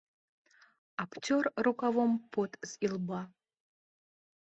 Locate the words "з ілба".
2.73-3.21